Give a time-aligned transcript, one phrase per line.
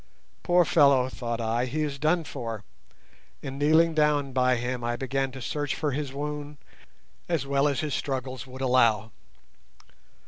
[0.41, 1.09] Poor fellow!
[1.09, 2.63] thought I, he is done for,
[3.43, 6.57] and kneeling down by him I began to search for his wound
[7.29, 9.11] as well as his struggles would allow.